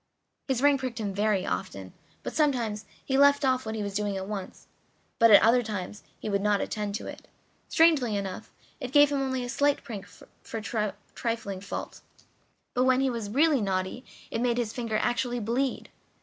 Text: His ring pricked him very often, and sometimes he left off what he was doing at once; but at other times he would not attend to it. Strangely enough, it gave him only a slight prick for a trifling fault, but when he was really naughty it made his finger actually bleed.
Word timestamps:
His 0.47 0.63
ring 0.63 0.79
pricked 0.79 0.99
him 0.99 1.13
very 1.13 1.45
often, 1.45 1.93
and 2.25 2.33
sometimes 2.33 2.85
he 3.05 3.19
left 3.19 3.45
off 3.45 3.67
what 3.67 3.75
he 3.75 3.83
was 3.83 3.93
doing 3.93 4.17
at 4.17 4.27
once; 4.27 4.65
but 5.19 5.29
at 5.29 5.43
other 5.43 5.61
times 5.61 6.01
he 6.19 6.27
would 6.27 6.41
not 6.41 6.59
attend 6.59 6.95
to 6.95 7.05
it. 7.05 7.27
Strangely 7.69 8.17
enough, 8.17 8.51
it 8.79 8.91
gave 8.93 9.11
him 9.11 9.21
only 9.21 9.43
a 9.43 9.47
slight 9.47 9.83
prick 9.83 10.07
for 10.07 10.57
a 10.57 10.91
trifling 11.13 11.61
fault, 11.61 12.01
but 12.73 12.85
when 12.85 12.99
he 13.01 13.11
was 13.11 13.29
really 13.29 13.61
naughty 13.61 14.03
it 14.31 14.41
made 14.41 14.57
his 14.57 14.73
finger 14.73 14.97
actually 14.97 15.39
bleed. 15.39 15.89